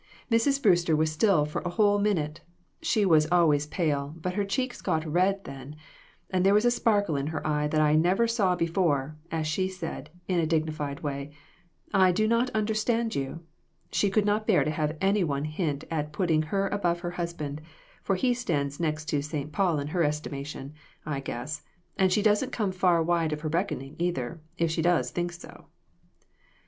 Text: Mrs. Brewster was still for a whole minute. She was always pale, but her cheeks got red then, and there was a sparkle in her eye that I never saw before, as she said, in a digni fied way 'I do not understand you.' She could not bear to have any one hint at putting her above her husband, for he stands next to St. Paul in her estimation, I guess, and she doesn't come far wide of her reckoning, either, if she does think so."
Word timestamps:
Mrs. 0.31 0.59
Brewster 0.63 0.95
was 0.95 1.11
still 1.11 1.45
for 1.45 1.61
a 1.61 1.69
whole 1.69 1.99
minute. 1.99 2.41
She 2.81 3.05
was 3.05 3.27
always 3.31 3.67
pale, 3.67 4.15
but 4.17 4.33
her 4.33 4.43
cheeks 4.43 4.81
got 4.81 5.05
red 5.05 5.43
then, 5.43 5.75
and 6.31 6.43
there 6.43 6.55
was 6.55 6.65
a 6.65 6.71
sparkle 6.71 7.15
in 7.15 7.27
her 7.27 7.45
eye 7.45 7.67
that 7.67 7.81
I 7.81 7.93
never 7.93 8.27
saw 8.27 8.55
before, 8.55 9.15
as 9.29 9.45
she 9.45 9.67
said, 9.67 10.09
in 10.27 10.39
a 10.39 10.47
digni 10.47 10.71
fied 10.73 11.01
way 11.01 11.33
'I 11.93 12.13
do 12.13 12.27
not 12.27 12.49
understand 12.49 13.13
you.' 13.13 13.41
She 13.91 14.09
could 14.09 14.25
not 14.25 14.47
bear 14.47 14.63
to 14.63 14.71
have 14.71 14.97
any 14.99 15.23
one 15.23 15.45
hint 15.45 15.83
at 15.91 16.13
putting 16.13 16.41
her 16.49 16.67
above 16.69 17.01
her 17.01 17.11
husband, 17.11 17.61
for 18.01 18.15
he 18.15 18.33
stands 18.33 18.79
next 18.79 19.05
to 19.09 19.21
St. 19.21 19.51
Paul 19.51 19.77
in 19.77 19.89
her 19.89 20.01
estimation, 20.03 20.73
I 21.05 21.19
guess, 21.19 21.61
and 21.95 22.11
she 22.11 22.23
doesn't 22.23 22.51
come 22.51 22.71
far 22.71 23.03
wide 23.03 23.33
of 23.33 23.41
her 23.41 23.49
reckoning, 23.49 23.97
either, 23.99 24.41
if 24.57 24.71
she 24.71 24.81
does 24.81 25.11
think 25.11 25.31
so." 25.31 25.67